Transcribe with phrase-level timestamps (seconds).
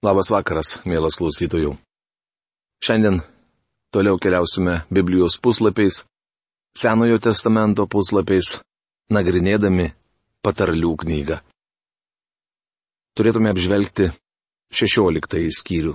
[0.00, 1.74] Labas vakaras, mielas klausytojų.
[2.80, 3.18] Šiandien
[3.92, 6.06] toliau keliausime Biblijos puslapiais,
[6.72, 8.62] Senojo testamento puslapiais,
[9.12, 9.90] nagrinėdami
[10.40, 11.40] patarlių knygą.
[13.12, 14.08] Turėtume apžvelgti
[14.72, 15.92] 16 skyrių.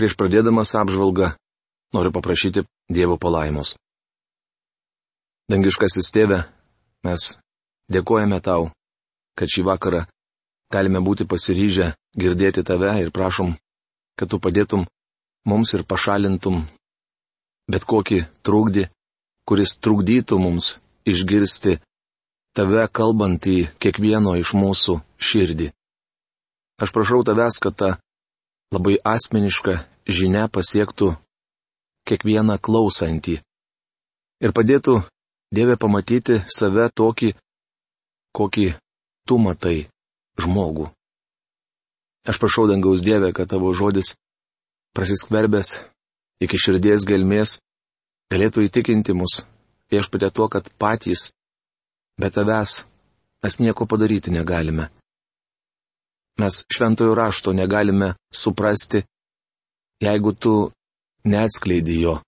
[0.00, 1.34] Prieš pradėdamas apžvalgą
[1.92, 3.76] noriu paprašyti Dievo palaimos.
[5.52, 6.40] Dangiškasis tėve,
[7.04, 7.34] mes
[7.92, 8.70] dėkojame tau,
[9.36, 10.06] kad šį vakarą
[10.72, 13.54] galime būti pasiryžę girdėti tave ir prašom,
[14.18, 14.86] kad tu padėtum
[15.46, 16.64] mums ir pašalintum
[17.70, 18.86] bet kokį trūkdį,
[19.46, 20.76] kuris trukdytų mums
[21.06, 21.78] išgirsti
[22.56, 25.70] tave kalbant į kiekvieno iš mūsų širdį.
[26.82, 27.90] Aš prašau tavęs, kad ta
[28.74, 31.14] labai asmeniška žinia pasiektų
[32.06, 33.40] kiekvieną klausantį
[34.42, 35.02] ir padėtų
[35.54, 37.28] Dieve pamatyti save tokį,
[38.34, 38.66] kokį
[39.30, 39.86] tu matai
[40.40, 40.90] žmogų.
[42.26, 44.14] Aš prašau dangaus Dievę, kad tavo žodis,
[44.96, 45.76] prasiskverbęs
[46.42, 47.60] iki širdies gelmės,
[48.32, 49.44] galėtų įtikinti mus,
[49.92, 51.30] viešpatė tuo, kad patys,
[52.18, 52.82] be tavęs,
[53.44, 54.90] mes nieko padaryti negalime.
[56.36, 59.06] Mes šventojo rašto negalime suprasti,
[60.02, 60.54] jeigu tu
[61.24, 62.18] neatskleidi jo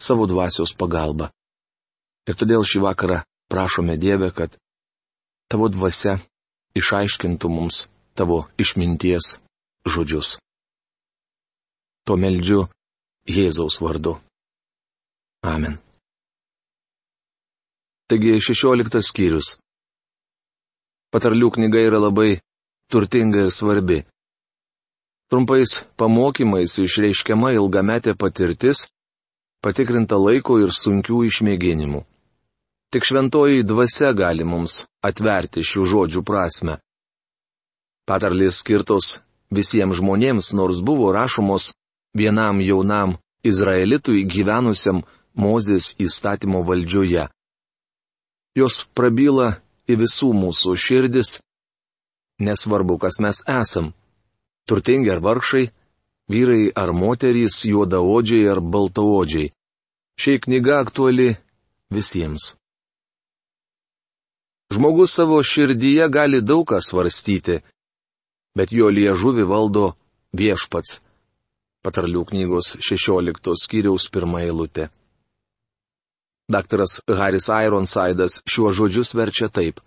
[0.00, 1.30] savo dvasios pagalba.
[2.28, 4.54] Ir todėl šį vakarą prašome Dievę, kad
[5.50, 6.20] tavo dvasia
[6.78, 9.36] išaiškintų mums tavo išminties
[9.86, 10.38] žodžius.
[12.06, 12.66] To meldžiu
[13.28, 14.18] Jėzaus vardu.
[15.46, 15.78] Amen.
[18.10, 19.56] Taigi šešioliktas skyrius.
[21.14, 22.40] Patarlių knyga yra labai
[22.90, 24.00] turtinga ir svarbi.
[25.30, 28.88] Trumpais pamokymais išreiškiama ilgametė patirtis,
[29.62, 32.02] patikrinta laiko ir sunkių išmėginimų.
[32.90, 36.80] Tik šventoji dvasia gali mums atverti šių žodžių prasme.
[38.02, 39.20] Patarlės skirtos
[39.54, 41.70] visiems žmonėms, nors buvo rašomos
[42.18, 43.14] vienam jaunam
[43.46, 45.04] izraelitui gyvenusiam
[45.38, 47.28] Mozės įstatymo valdžioje.
[48.58, 51.36] Jos prabyla į visų mūsų širdis,
[52.42, 53.92] nesvarbu, kas mes esam-
[54.68, 55.70] turtingi ar vargšai,
[56.28, 59.52] vyrai ar moterys, juodaodžiai ar baltaodžiai.
[60.18, 61.36] Šiai knyga aktuali
[61.94, 62.59] visiems.
[64.70, 67.60] Žmogus savo širdyje gali daug ką svarstyti,
[68.54, 69.94] bet jo liežuvi valdo
[70.36, 71.00] viešpats.
[71.82, 74.90] Patarlių knygos 16 skyriaus pirmą eilutę.
[76.50, 79.80] Daktaras Haris Ironsidas šiuo žodžius verčia taip.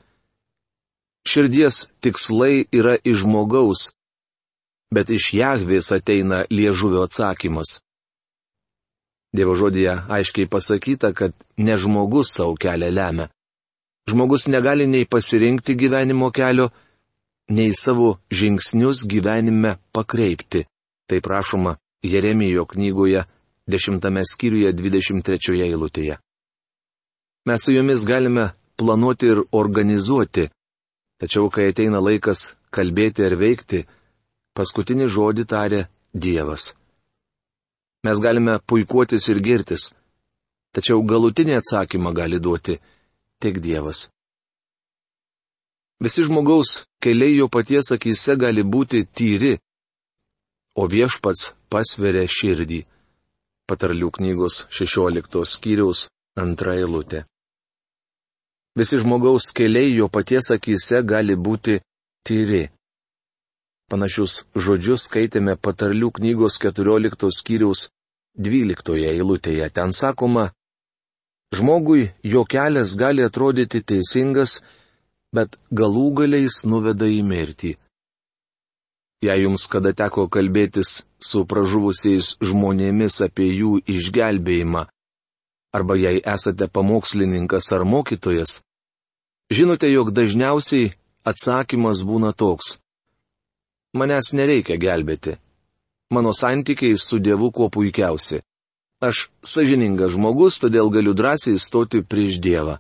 [1.28, 3.92] Širdies tikslai yra iš žmogaus,
[4.92, 7.80] bet iš Jahvės ateina liežuvio atsakymas.
[9.34, 13.30] Dievo žodėje aiškiai pasakyta, kad ne žmogus savo kelią lemia.
[14.10, 16.70] Žmogus negali nei pasirinkti gyvenimo kelio,
[17.50, 20.66] nei savo žingsnius gyvenime pakreipti.
[21.08, 23.24] Tai prašoma Jeremijo knygoje
[23.68, 26.18] 10 skyriuje 23 eilutėje.
[27.48, 30.50] Mes su jumis galime planuoti ir organizuoti,
[31.20, 33.86] tačiau kai ateina laikas kalbėti ar veikti,
[34.56, 35.82] paskutinį žodį tarė
[36.14, 36.74] Dievas.
[38.04, 39.92] Mes galime puikuotis ir girtis,
[40.76, 42.80] tačiau galutinį atsakymą gali duoti
[43.42, 44.10] tik Dievas.
[46.04, 49.54] Visi žmogaus keliai jo paties akise gali būti tyri,
[50.76, 52.82] o viešpats pasveria širdį.
[53.70, 57.24] Patarlių knygos 16 skyriaus antra eilutė.
[58.76, 61.80] Visi žmogaus keliai jo paties akise gali būti
[62.28, 62.64] tyri.
[63.90, 67.88] Panašius žodžius skaitėme patarlių knygos 14 skyriaus
[68.36, 69.70] 12 eilutėje.
[69.70, 70.50] Ten sakoma,
[71.54, 74.62] Žmogui jo kelias gali atrodyti teisingas,
[75.36, 77.74] bet galų galiais nuveda į mirtį.
[79.24, 84.84] Jei jums kada teko kalbėtis su pražuvusiais žmonėmis apie jų išgelbėjimą,
[85.78, 88.62] arba jei esate pamokslininkas ar mokytojas,
[89.54, 90.92] žinote, jog dažniausiai
[91.26, 92.78] atsakymas būna toks.
[93.94, 95.38] Manęs nereikia gelbėti.
[96.14, 98.42] Mano santykiai su Dievu kuo puikiausi.
[99.04, 102.78] Aš sažiningas žmogus, todėl galiu drąsiai stoti prieš Dievą.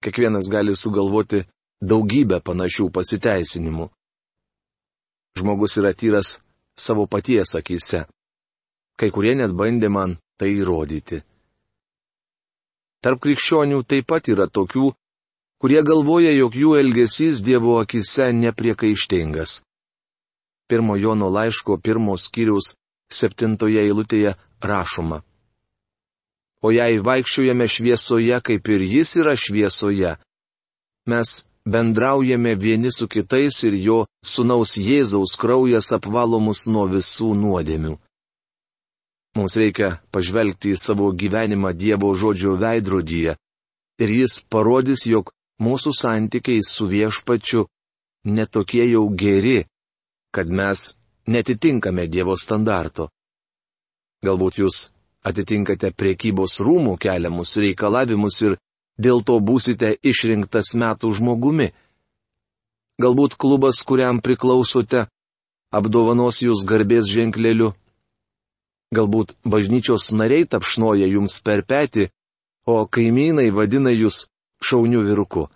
[0.00, 1.42] Kiekvienas gali sugalvoti
[1.84, 3.90] daugybę panašių pasiteisinimų.
[5.36, 6.38] Žmogus yra tyras
[6.72, 8.06] savo paties akise.
[8.96, 11.20] Kai kurie net bandė man tai įrodyti.
[13.04, 14.88] Tarp krikščionių taip pat yra tokių,
[15.60, 19.60] kurie galvoja, jog jų elgesys Dievo akise nepriekaištingas.
[20.66, 22.72] Pirmo Jono laiško pirmos skyriaus
[23.12, 24.32] septintoje eilutėje
[24.62, 25.22] rašoma.
[26.62, 30.16] O jei vaikščiojame šviesoje, kaip ir jis yra šviesoje,
[31.06, 37.96] mes bendraujame vieni su kitais ir jo sunaus Jėzaus kraujas apvalo mus nuo visų nuodėmių.
[39.36, 43.36] Mums reikia pažvelgti į savo gyvenimą Dievo žodžio veidrodyje
[44.00, 47.66] ir jis parodys, jog mūsų santykiai su viešpačiu
[48.24, 49.66] netokie jau geri,
[50.32, 50.94] kad mes
[51.26, 53.10] netitinkame Dievo standarto.
[54.24, 54.90] Galbūt jūs
[55.26, 58.56] atitinkate priekybos rūmų keliamus reikalavimus ir
[58.96, 61.72] dėl to būsite išrinktas metų žmogumi.
[63.02, 65.06] Galbūt klubas, kuriam priklausote,
[65.74, 67.74] apdovanos jūs garbės ženkleliu.
[68.94, 72.08] Galbūt bažnyčios nariai tapšnoja jums per petį,
[72.64, 74.28] o kaimynai vadina jūs
[74.62, 75.48] šauniu viruku.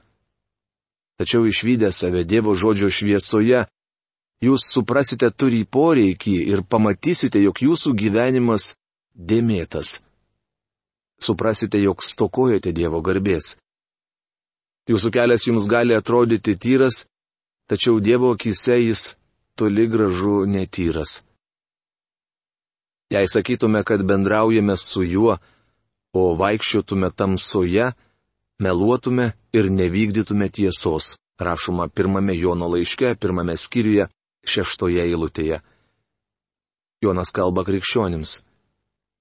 [1.17, 3.67] Tačiau išvykę save Dievo žodžio šviesoje,
[4.45, 8.75] jūs suprasite turi poreikį ir pamatysite, jog jūsų gyvenimas
[9.15, 9.99] dėmėtas
[11.21, 13.57] suprasite, jog stokojate Dievo garbės.
[14.89, 17.05] Jūsų kelias jums gali atrodyti tyras,
[17.69, 19.15] tačiau Dievo akise jis
[19.55, 21.21] toli gražu netyras.
[23.11, 25.37] Jei sakytume, kad bendraujame su juo,
[26.15, 27.91] o vaikščiotume tamsoje,
[28.63, 34.07] meluotume ir nevykdytume tiesos, rašoma pirmame Jono laiške, pirmame skyriuje,
[34.55, 35.61] šeštoje eilutėje.
[37.01, 38.41] Jonas kalba krikščionims.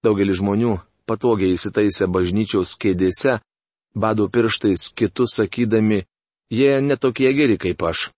[0.03, 0.77] Daugelis žmonių
[1.09, 3.39] patogiai įsitaisę bažnyčiaus kėdėse,
[3.95, 6.03] bado pirštais kitus sakydami,
[6.51, 8.09] jie netokie geri kaip aš.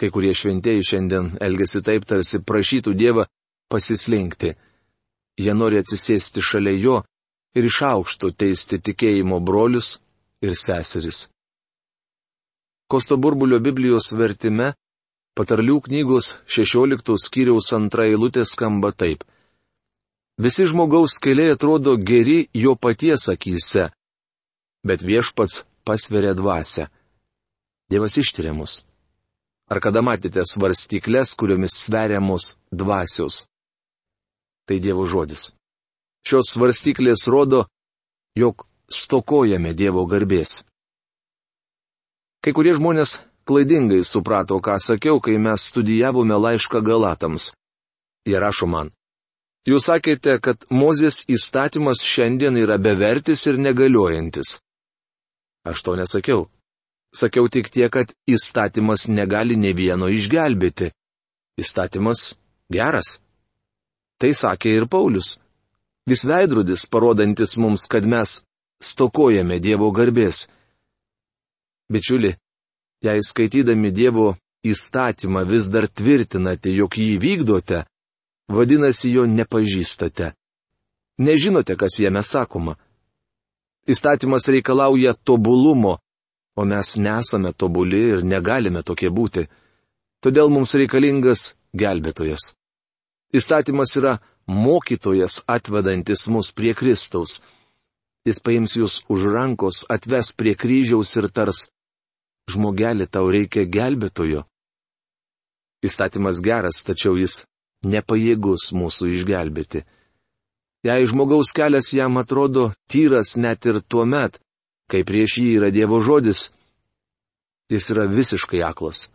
[0.00, 3.26] Kai kurie šventieji šiandien elgesi taip, tarsi prašytų Dievą
[3.70, 4.54] pasislinkti.
[5.38, 6.96] Jie nori atsisėsti šalia jo
[7.56, 9.98] ir iš aukšto teisti tikėjimo brolius
[10.44, 11.28] ir seseris.
[12.90, 14.72] Kosto burbulio Biblijos vertime
[15.38, 19.24] patarlių knygos 16 skyriaus antra eilutė skamba taip.
[20.40, 23.90] Visi žmogaus keliai atrodo geri jo paties akise,
[24.84, 26.88] bet viešpats pasveria dvasę.
[27.90, 28.80] Dievas ištiria mus.
[29.72, 33.46] Ar kada matėte svarstyklės, kuriomis sveriamos dvasios?
[34.68, 35.52] Tai Dievo žodis.
[36.26, 37.66] Šios svarstyklės rodo,
[38.36, 40.62] jog stokojame Dievo garbės.
[42.42, 47.50] Kai kurie žmonės klaidingai suprato, ką sakiau, kai mes studijavome laišką Galatams.
[48.26, 48.90] Jie rašo man.
[49.66, 54.56] Jūs sakėte, kad Mozės įstatymas šiandien yra bevertis ir negaliojantis.
[55.62, 56.48] Aš to nesakiau.
[57.14, 60.90] Sakiau tik tiek, kad įstatymas negali ne vieno išgelbėti.
[61.60, 62.32] Įstatymas
[62.72, 63.20] geras.
[64.18, 65.36] Tai sakė ir Paulius.
[66.08, 68.40] Vis veidrodis, parodantis mums, kad mes
[68.82, 70.48] stokojame Dievo garbės.
[71.92, 72.34] Bičiuli,
[73.02, 77.82] jei skaitydami Dievo įstatymą vis dar tvirtinate, jog jį vykdote,
[78.48, 80.32] vadinasi jo nepažįstate.
[81.18, 82.76] Nežinote, kas jame sakoma.
[83.86, 85.98] Įstatymas reikalauja tobulumo,
[86.56, 89.48] o mes nesame tobuli ir negalime tokie būti.
[90.22, 92.52] Todėl mums reikalingas gelbėtojas.
[93.34, 97.40] Įstatymas yra mokytojas atvedantis mus prie Kristaus.
[98.22, 101.64] Jis paims jūs už rankos, atves prie kryžiaus ir tars,
[102.50, 104.44] žmogelį tau reikia gelbėtojo.
[105.82, 107.44] Įstatymas geras, tačiau jis
[107.86, 109.82] nepajėgus mūsų išgelbėti.
[110.86, 114.38] Jei žmogaus kelias jam atrodo tyras net ir tuo met,
[114.90, 116.50] kai prieš jį yra Dievo žodis,
[117.70, 119.10] jis yra visiškai aklas.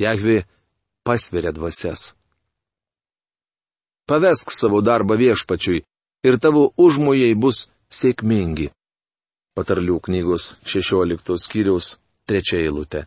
[0.00, 0.44] Jahvi
[1.04, 2.14] pasveria dvasias.
[4.06, 5.84] Pavesk savo darbą viešpačiui
[6.28, 8.70] ir tavo užmojai bus sėkmingi.
[9.56, 11.96] Patarlių knygos 16 skyriaus
[12.30, 13.06] 3 eilutė.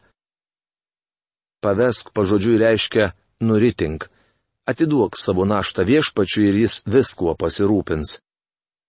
[1.59, 3.11] Pavesk pažodžiui reiškia
[3.43, 4.07] nuritink
[4.69, 8.19] atiduok savo naštą viešpačiui ir jis viskuo pasirūpins.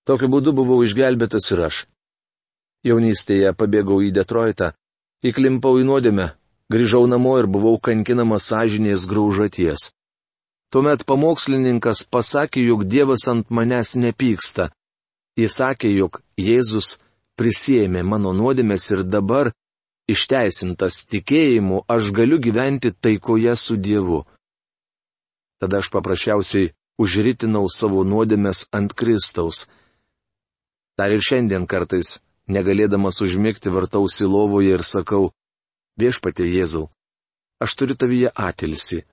[0.06, 1.78] Tokiu būdu buvau išgelbėtas ir aš.
[2.86, 4.72] Jaunystėje pabėgau į Detroitą,
[5.24, 6.26] įklimpau į nuodėmę,
[6.72, 9.90] grįžau namo ir buvau kankinamas sąžinės graužaties.
[10.70, 14.70] Tuomet pamokslininkas pasakė, jog Dievas ant manęs nepyksta.
[15.36, 16.98] Jis sakė, jog Jėzus
[17.36, 19.50] prisėmė mano nuodėmės ir dabar,
[20.12, 24.24] išteisintas tikėjimu, aš galiu gyventi taikoje su Dievu.
[25.60, 29.66] Tada aš paprasčiausiai užritinau savo nuodėmės ant Kristaus.
[30.98, 35.30] Dar ir šiandien kartais, negalėdamas užmigti, vartausi lovoje ir sakau,
[36.00, 36.88] viešpatė Jėzau,
[37.62, 39.04] aš turiu tavyje atilsi.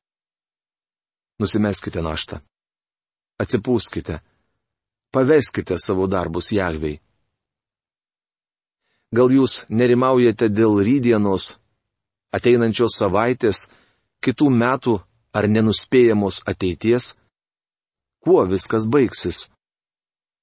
[1.40, 2.42] Nusimeskite naštą.
[3.38, 4.18] Atsipūskite.
[5.14, 6.98] Paveskite savo darbus Jahvei.
[9.16, 11.56] Gal jūs nerimaujate dėl rydienos,
[12.36, 13.68] ateinančios savaitės,
[14.20, 14.98] kitų metų
[15.34, 17.16] ar nenuspėjamos ateities?
[18.24, 19.48] Kuo viskas baigsis?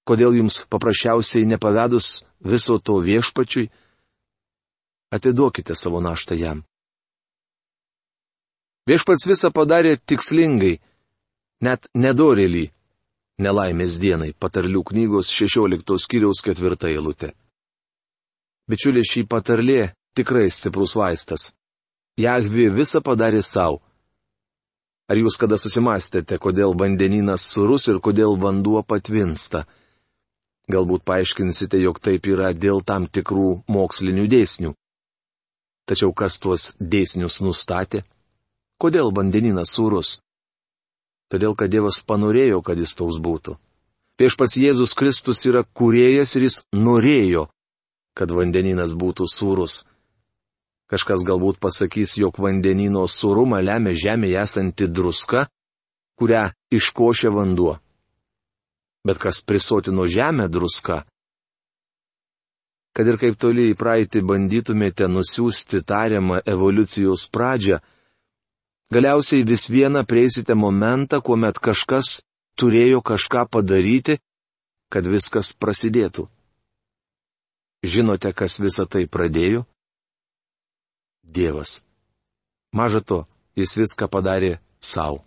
[0.09, 3.71] Kodėl jums paprasčiausiai nepavedus viso to viešpačiui?
[5.14, 6.62] atiduokite savo naštą jam.
[8.88, 10.75] Viešpats visą padarė tikslingai,
[11.64, 12.64] net nedorėlį,
[13.40, 17.33] nelaimės dienai, patarlių knygos 16 skyriaus 4 eilutė.
[18.71, 21.50] Bičiulė šį patarlė tikrai stiprus vaistas.
[22.16, 23.83] Jahvi visą padarė savo.
[25.11, 29.66] Ar jūs kada susimastėte, kodėl vandeninas surus ir kodėl vanduo patvinsta?
[30.73, 34.73] Galbūt paaiškinsite, jog taip yra dėl tam tikrų mokslinių dėsnių.
[35.85, 38.06] Tačiau kas tuos dėsnius nustatė?
[38.80, 40.21] Kodėl vandeninas surus?
[41.28, 43.59] Todėl, kad Dievas panorėjo, kad jis toks būtų.
[44.21, 47.49] Viešpats Jėzus Kristus yra kuriejas ir jis norėjo,
[48.14, 49.85] kad vandeninas būtų surus.
[50.90, 55.49] Kažkas galbūt pasakys, jog vandenino surumą lemia žemėje esanti druska,
[56.21, 57.78] kurią iškošia vanduo
[59.04, 61.02] bet kas prisotino žemę druska.
[62.97, 67.80] Kad ir kaip toli į praeitį bandytumėte nusiųsti tariamą evoliucijos pradžią,
[68.94, 72.21] galiausiai vis viena prieisite momentą, kuomet kažkas
[72.61, 74.21] turėjo kažką padaryti,
[74.88, 76.28] kad viskas prasidėtų.
[77.84, 79.66] Žinote, kas visą tai pradėjo?
[81.20, 81.82] Dievas.
[82.72, 83.18] Maža to,
[83.60, 85.20] jis viską padarė savo.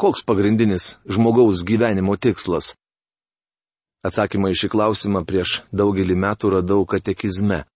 [0.00, 2.72] Koks pagrindinis žmogaus gyvenimo tikslas?
[4.00, 7.66] Atsakymą į šį klausimą prieš daugelį metų radau katekizme.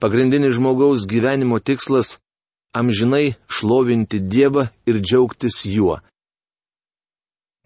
[0.00, 2.16] Pagrindinis žmogaus gyvenimo tikslas-
[2.80, 6.00] amžinai šlovinti Dievą ir džiaugtis juo.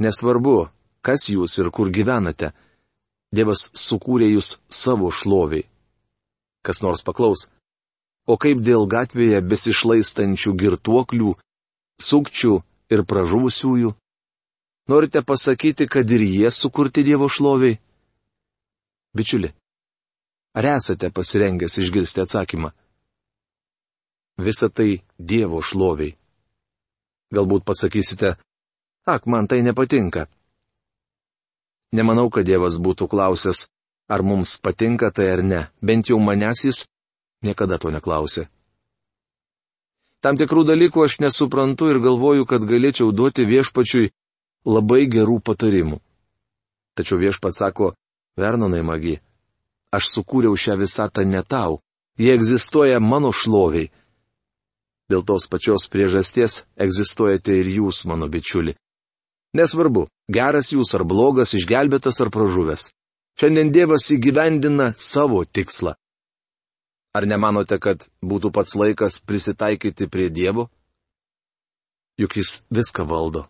[0.02, 0.68] Nesvarbu,
[1.06, 2.50] kas jūs ir kur gyvenate,
[3.36, 5.66] Dievas sukūrė jūs savo šloviai.
[6.64, 7.46] Kas nors paklaus,
[8.26, 11.34] o kaip dėl gatvėje besišlaistančių girtuoklių,
[12.02, 12.54] sukčių
[12.90, 13.92] ir pražuvusiųjų?
[14.88, 17.78] Norite pasakyti, kad ir jie sukurti Dievo šloviai?
[19.16, 19.50] Bičiuli,
[20.54, 22.70] ar esate pasirengęs išgirsti atsakymą?
[24.38, 26.14] Visa tai Dievo šloviai.
[27.34, 28.36] Galbūt pasakysite,
[29.06, 30.26] ak, man tai nepatinka.
[31.92, 33.66] Nemanau, kad Dievas būtų klausęs,
[34.08, 36.84] ar mums patinka tai ar ne, bent jau manęs jis
[37.42, 38.48] niekada to neklausė.
[40.24, 44.10] Tam tikrų dalykų aš nesuprantu ir galvoju, kad galėčiau duoti viešpačiui
[44.66, 46.00] labai gerų patarimų.
[46.96, 47.92] Tačiau viešpats sako,
[48.36, 49.20] Vernonai magi,
[49.92, 51.78] aš sukūriau šią visatą ne tau,
[52.18, 53.92] jie egzistuoja mano šloviai.
[55.06, 58.74] Dėl tos pačios priežasties egzistuojate ir jūs, mano bičiuli.
[59.56, 62.90] Nesvarbu, geras jūs ar blogas, išgelbėtas ar pražuvęs.
[63.40, 65.94] Šiandien Dievas įgyvendina savo tikslą.
[67.16, 70.66] Ar nemanote, kad būtų pats laikas prisitaikyti prie Dievo?
[72.20, 73.46] Juk jis viską valdo.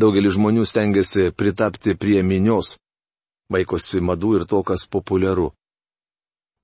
[0.00, 2.76] Daugelis žmonių stengiasi pritapti prie minios,
[3.52, 5.50] vaikosi madų ir to, kas populiaru.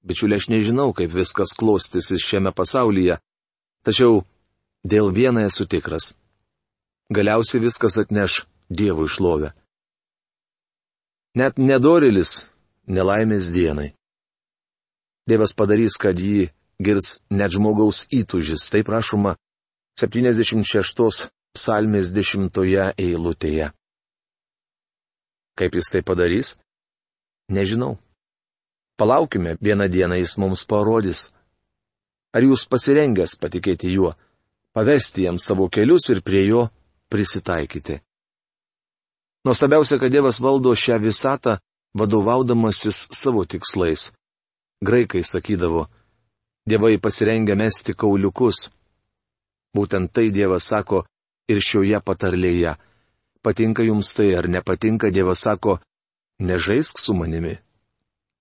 [0.04, 3.18] Bičiulė, aš nežinau, kaip viskas klostysis šiame pasaulyje,
[3.84, 4.22] tačiau
[4.84, 6.12] dėl vieno esu tikras.
[7.12, 9.52] Galiausiai viskas atneš Dievui šlovę.
[11.36, 12.46] Net nedorilis
[12.88, 13.92] nelaimės dienai.
[15.28, 16.48] Dievas padarys, kad jį
[16.80, 18.70] girs net žmogaus įtužis.
[18.72, 19.34] Tai prašoma
[20.00, 22.48] 76 psalmės 10
[22.96, 23.72] eilutėje.
[25.54, 26.56] Kaip jis tai padarys?
[27.52, 27.98] Nežinau.
[28.96, 31.28] Palaukime, vieną dieną jis mums parodys.
[32.34, 34.14] Ar jūs pasirengęs patikėti juo,
[34.72, 36.64] pavesti jam savo kelius ir prie jo
[37.10, 38.00] prisitaikyti?
[39.44, 41.58] Nuostabiausia, kad Dievas valdo šią visatą,
[41.94, 44.12] vadovaudamasis savo tikslais.
[44.84, 45.86] Graikai sakydavo,
[46.68, 48.70] dievai pasirengia mesti kauliukus.
[49.76, 51.04] Būtent tai Dievas sako
[51.48, 52.74] ir šioje patarlėje.
[53.44, 55.78] Patinka jums tai ar nepatinka, Dievas sako,
[56.40, 57.58] nežaisk su manimi.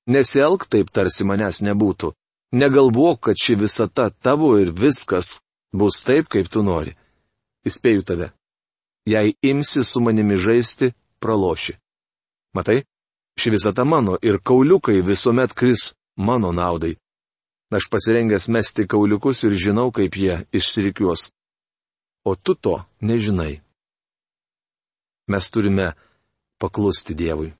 [0.07, 2.13] Nesielg taip, tarsi manęs nebūtų.
[2.53, 5.39] Negalvok, kad ši visata tavo ir viskas
[5.73, 6.95] bus taip, kaip tu nori.
[7.67, 8.31] Įspėju tave.
[9.05, 11.73] Jei imsi su manimi žaisti, praloši.
[12.53, 12.83] Matai,
[13.39, 16.95] ši visata mano ir kauliukai visuomet kris mano naudai.
[17.73, 21.31] Aš pasirengęs mesti kauliukus ir žinau, kaip jie išsirikiuos.
[22.23, 23.61] O tu to nežinai.
[25.27, 25.93] Mes turime
[26.61, 27.53] paklusti Dievui.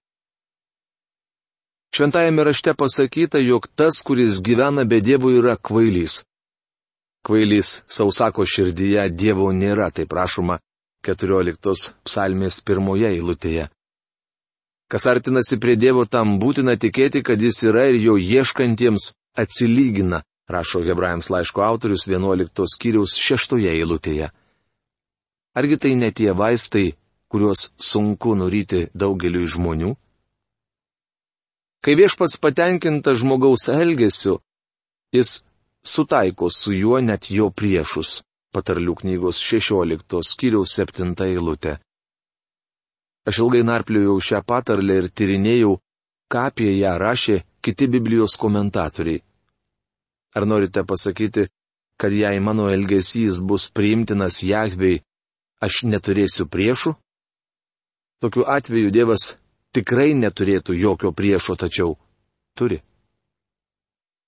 [1.96, 6.22] Šventajame rašte pasakyta, jog tas, kuris gyvena be Dievo, yra kvailys.
[7.26, 10.60] Kvailys sausako širdyje Dievo nėra, tai prašoma
[11.04, 13.68] 14 psalmės pirmoje eilutėje.
[14.92, 20.84] Kas artinasi prie Dievo, tam būtina tikėti, kad Jis yra ir jo ieškantiems atsilygina, rašo
[20.86, 24.30] Hebrajams laiško autorius 11 skyriaus 6 eilutėje.
[25.58, 26.94] Argi tai ne tie vaistai,
[27.30, 29.96] kuriuos sunku nuryti daugeliu žmonių?
[31.84, 34.38] Kai viešpats patenkinta žmogaus elgesiu,
[35.12, 35.42] jis
[35.84, 38.24] sutaiko su juo net jo priešus.
[38.54, 41.80] Patarlių knygos 16 skyriaus 7 eilutė.
[43.26, 45.78] Aš ilgai narpliojau šią patarlę ir tyrinėjau,
[46.32, 49.24] ką apie ją rašė kiti Biblijos komentatoriai.
[50.36, 51.48] Ar norite pasakyti,
[51.98, 55.02] kad jei mano elgesys bus priimtinas Jahvei,
[55.62, 56.96] aš neturėsiu priešų?
[58.22, 59.34] Tokiu atveju Dievas
[59.76, 61.96] tikrai neturėtų jokio priešo, tačiau
[62.58, 62.82] turi.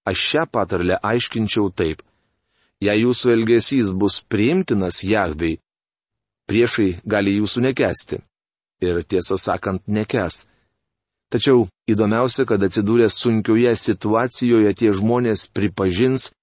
[0.05, 2.01] Aš šią patarlę aiškinčiau taip.
[2.83, 5.59] Jei jūsų elgesys bus priimtinas Jahvei,
[6.49, 8.19] priešai gali jūsų nekesti.
[8.83, 10.43] Ir tiesą sakant, nekes.
[11.31, 16.33] Tačiau įdomiausia, kad atsidūrę sunkioje situacijoje tie žmonės pripažins,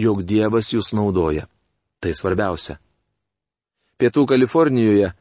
[0.00, 1.46] jog Dievas jūs naudoja.
[2.00, 2.78] Tai svarbiausia.
[3.98, 5.12] Pietų Kalifornijoje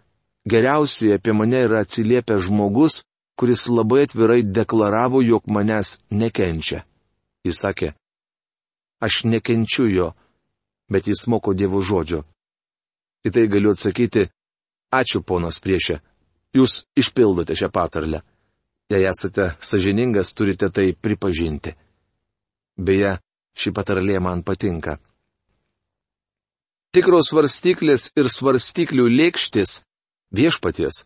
[0.47, 3.01] geriausiai apie mane yra atsiliepęs žmogus,
[3.37, 6.83] kuris labai atvirai deklaravo, jog manęs nekenčia.
[7.45, 7.91] Jis sakė,
[9.01, 10.07] aš nekenčiu jo,
[10.91, 12.23] bet jis moko Dievo žodžio.
[13.27, 14.27] Į tai galiu atsakyti,
[14.93, 15.99] ačiū ponas priešė,
[16.55, 18.21] jūs išpildote šią patarlę.
[18.87, 21.73] Jei esate sažiningas, turite tai pripažinti.
[22.79, 23.17] Beje,
[23.57, 24.95] ši patarlė man patinka.
[26.95, 29.81] Tikros svarstyklės ir svarstyklių lėkštis
[30.31, 31.03] viešpaties.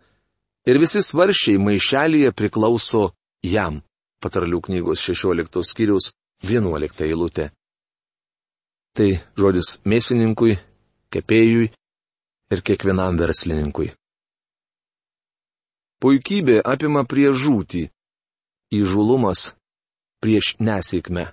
[0.69, 3.09] Ir visi svaršiai maišelėje priklauso
[3.41, 3.81] jam.
[4.21, 6.11] Patarlių knygos 16 skyriaus
[6.45, 7.49] 11 eilutė.
[8.97, 9.07] Tai
[9.39, 10.57] žodis mėsininkui,
[11.15, 11.69] kepėjui
[12.51, 13.93] ir kiekvienam verslininkui.
[16.01, 17.85] Puikybė apima prie žūtį.
[18.75, 19.51] Įžulumas
[20.23, 21.29] prieš nesėkmę.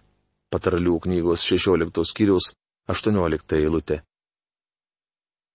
[0.53, 2.53] Patarlių knygos 16 skyriaus
[2.89, 4.03] 18 eilutė.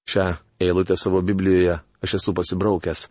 [0.10, 0.28] Šią
[0.62, 3.08] eilutę savo Biblijoje aš esu pasibraukęs.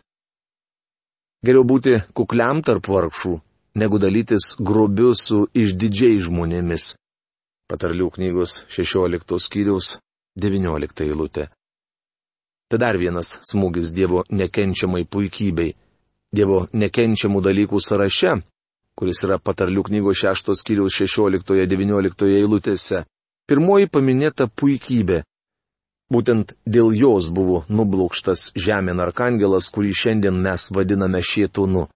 [1.43, 3.33] Geriau būti kukliam tarp vargšų,
[3.75, 6.93] negu dalytis grobiu su išdidžiai žmonėmis.
[7.71, 9.97] Patarlių knygos 16 skyriaus
[10.39, 11.49] 19 eilutė.
[12.69, 15.75] Tai dar vienas smūgis Dievo nekenčiamai puikybei.
[16.33, 18.39] Dievo nekenčiamų dalykų sąraše
[18.95, 23.03] kuris yra patarlių knygos 6 skyriaus 16-19 eilutėse,
[23.49, 25.23] pirmoji paminėta puikybė.
[26.13, 31.87] Būtent dėl jos buvo nublūkštas žemėn arkangelas, kurį šiandien mes vadiname šietūnu.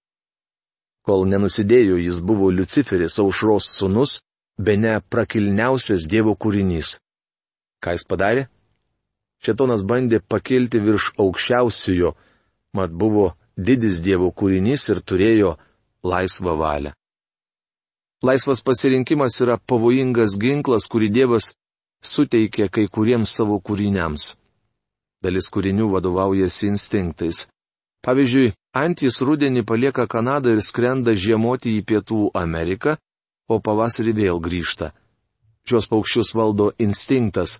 [1.06, 4.18] Kol nenusidėjo, jis buvo Luciferis aušros sunus,
[4.58, 6.98] be ne prakilniausias Dievo kūrinys.
[7.84, 8.48] Ką jis padarė?
[9.44, 12.16] Šetonas bandė pakilti virš aukščiausiojo,
[12.74, 15.58] mat buvo didis Dievo kūrinys ir turėjo
[16.04, 16.94] laisvą valią.
[18.26, 21.52] Laisvas pasirinkimas yra pavojingas ginklas, kurį Dievas
[22.02, 24.34] suteikia kai kuriems savo kūriniams.
[25.22, 27.46] Dalis kūrinių vadovaujasi instinktais.
[28.06, 32.96] Pavyzdžiui, antys rudenį palieka Kanadą ir skrenda žiemoti į Pietų Ameriką,
[33.48, 34.92] o pavasarį vėl grįžta.
[35.68, 37.58] Šios paukščius valdo instinktas.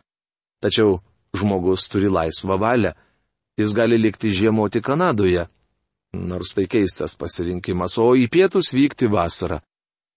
[0.64, 1.00] Tačiau
[1.36, 2.94] žmogus turi laisvą valią.
[3.58, 5.48] Jis gali likti žiemoti Kanadoje,
[6.14, 9.60] nors tai keistas pasirinkimas, o į pietus vykti vasarą.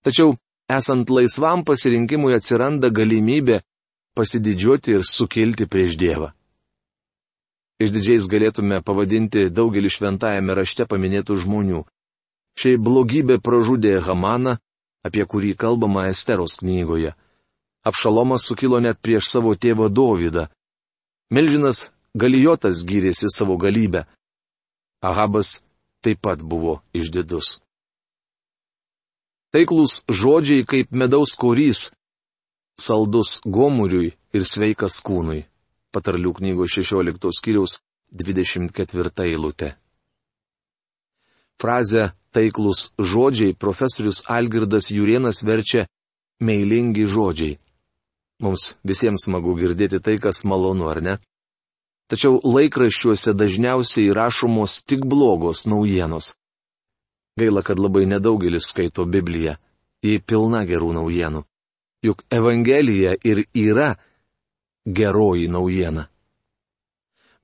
[0.05, 0.35] Tačiau,
[0.69, 3.63] esant laisvam pasirinkimui atsiranda galimybė
[4.17, 6.31] pasididžiuoti ir sukilti prieš Dievą.
[7.81, 11.87] Išdidžiais galėtume pavadinti daugelį šventajame rašte paminėtų žmonių.
[12.61, 14.59] Šiai blogybė pražudė Hamaną,
[15.07, 17.15] apie kurį kalbama Esteros knygoje.
[17.87, 20.49] Apšalomas sukilo net prieš savo tėvą Dovydą.
[21.33, 24.05] Milžinas Galijotas gyrėsi savo galybę.
[25.01, 25.61] Ahabas
[26.03, 27.61] taip pat buvo išdidus.
[29.55, 31.91] Taiklus žodžiai kaip medaus korys,
[32.79, 35.47] saldus gomuriui ir sveikas kūnui.
[35.91, 37.81] Patarlių knygos 16 skyriaus
[38.15, 39.75] 24 eilutė.
[41.61, 45.87] Frazę taiklus žodžiai profesorius Algirdas Jurienas verčia
[46.41, 47.59] meilingi žodžiai.
[48.41, 51.17] Mums visiems smagu girdėti tai, kas malonu, ar ne?
[52.11, 56.35] Tačiau laikraščiuose dažniausiai rašomos tik blogos naujienos.
[57.39, 59.59] Gaila, kad labai nedaugelis skaito Bibliją.
[60.03, 61.45] Ji pilna gerų naujienų.
[62.03, 63.93] Juk Evangelija ir yra
[64.89, 66.09] geroji naujiena.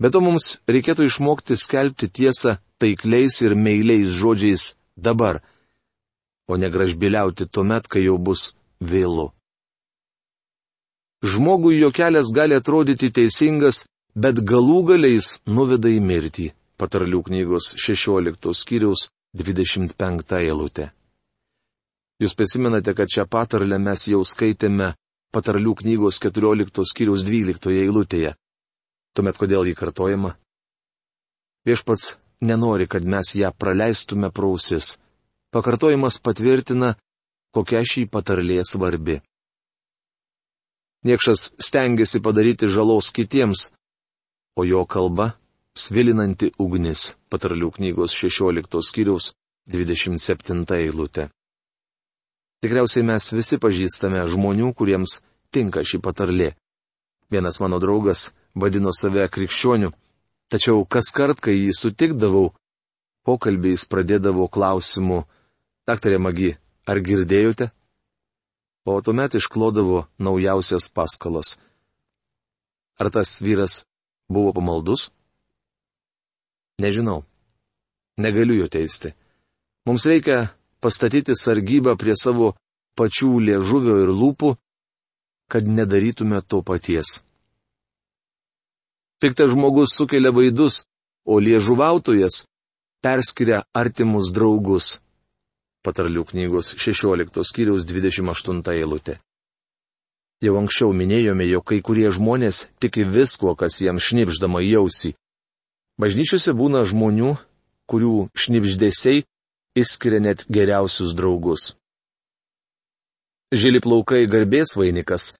[0.01, 5.43] Bet to mums reikėtų išmokti skelbti tiesą taikliais ir meiliais žodžiais dabar,
[6.49, 9.31] o negražbiliauti tuomet, kai jau bus vėlu.
[11.25, 16.53] Žmogui jo kelias gali atrodyti teisingas, bet galų galiais nuveda į mirtį.
[16.77, 20.91] Patarlių knygos 16 skyriaus 25 eilutė.
[22.21, 24.93] Jūs prisimenate, kad šią patarlę mes jau skaitėme
[25.33, 28.35] patarlių knygos 14 skyriaus 12 eilutėje.
[29.17, 30.37] Tuomet kodėl jį kartojama?
[31.65, 34.96] Viešpats nenori, kad mes ją praleistume prausis.
[35.51, 36.94] Pakartojimas patvirtina,
[37.55, 39.20] kokia šį patarlė svarbi.
[41.07, 43.70] Niekšas stengiasi padaryti žalos kitiems,
[44.57, 45.33] o jo kalba-
[45.85, 49.33] svilinanti ugnis, patarlių knygos 16 skyriaus
[49.68, 51.31] 27 eilutė.
[52.62, 55.20] Tikriausiai mes visi pažįstame žmonių, kuriems
[55.53, 56.55] tinka šį patarlė.
[57.31, 59.92] Vienas mano draugas vadino save krikščioniu,
[60.52, 62.52] tačiau kas kart, kai jį sutikdavau,
[63.26, 65.24] pokalbiais pradėdavo klausimu,
[65.88, 66.54] daktarė Magi,
[66.87, 67.70] ar girdėjote?
[68.87, 71.56] O tuomet išklodavo naujausias paskalas.
[73.02, 73.82] Ar tas vyras
[74.30, 75.11] buvo pamaldus?
[76.78, 77.24] Nežinau.
[78.16, 79.11] Negaliu jo teisti.
[79.87, 82.54] Mums reikia pastatyti sargybą prie savo
[82.96, 84.54] pačių liežuvio ir lūpų,
[85.50, 87.20] kad nedarytume to paties.
[89.20, 90.83] Piktas žmogus sukelia vaidus,
[91.24, 92.44] o liežuvautojas
[93.00, 94.98] perskiria artimus draugus.
[95.81, 99.16] Patarlių knygos 16 skyriaus 28 eilutė.
[100.44, 105.14] Jau anksčiau minėjome, jog kai kurie žmonės tiki visko, kas jiems šnipždama jausi.
[105.96, 107.38] Bažnyčiose būna žmonių,
[107.88, 109.24] kurių šnipždėsiai
[109.81, 111.72] išskiria net geriausius draugus.
[113.48, 115.33] Žili plaukai garbės vainikas,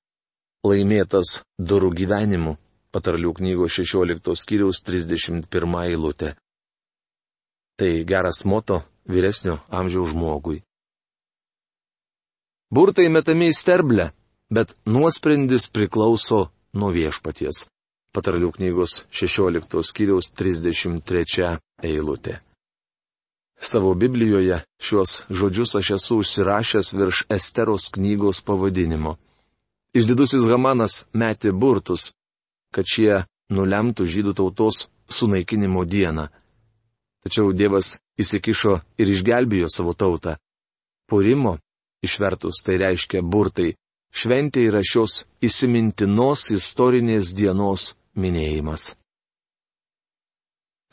[0.65, 2.57] laimėtas durų gyvenimu
[2.97, 6.33] patarlių knygos 16 skyriaus 31 eilutė.
[7.77, 10.63] Tai geras moto vyresnio amžiaus žmogui.
[12.73, 14.09] Burtai metami į sterblę,
[14.51, 17.67] bet nuosprendis priklauso nuo viešpaties.
[18.17, 21.53] Patarlių knygos 16 skyriaus 33
[21.85, 22.41] eilutė.
[23.61, 29.17] Savo Biblijoje šios žodžius aš esu užsirašęs virš Esteros knygos pavadinimo.
[29.97, 32.11] Išdidusis Hamanas metė burtus,
[32.75, 36.27] kad šie nulemtų žydų tautos sunaikinimo dieną.
[37.27, 40.37] Tačiau Dievas įsikišo ir išgelbėjo savo tautą.
[41.11, 41.57] Purimo,
[42.07, 43.75] išvertus tai reiškia burtai,
[44.15, 48.95] šventė yra šios įsimintinos istorinės dienos minėjimas.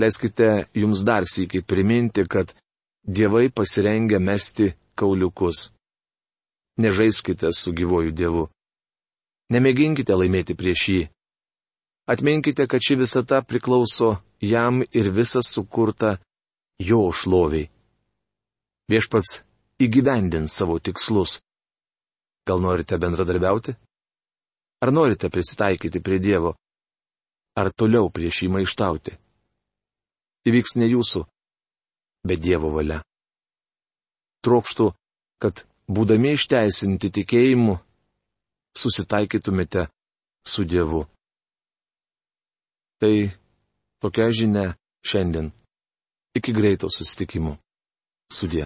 [0.02, 2.54] Leiskite jums dar sėkiai priminti, kad
[3.06, 5.70] dievai pasirengia mesti kauliukus.
[6.82, 8.48] Nežaiskite su gyvoju dievu.
[9.54, 11.02] Nemėginkite laimėti prieš jį.
[12.06, 16.18] Atminkite, kad ši visata priklauso jam ir visas sukurta
[16.80, 17.70] jo šloviai.
[18.92, 19.40] Viešpats
[19.80, 21.40] įgyvendins savo tikslus.
[22.48, 23.76] Gal norite bendradarbiauti?
[24.84, 26.52] Ar norite prisitaikyti prie Dievo?
[27.56, 29.16] Ar toliau prieš jį maištauti?
[30.44, 31.24] Įvyks ne jūsų,
[32.28, 33.00] bet Dievo valia.
[34.44, 34.90] Trokštų,
[35.40, 37.78] kad būdami išteisinti tikėjimu,
[38.76, 39.88] susitaikytumėte
[40.44, 41.06] su Dievu.
[43.04, 43.28] Tai
[44.00, 45.50] tokia žinia šiandien.
[46.40, 47.58] Iki greito susitikimo.
[48.32, 48.64] Sudė.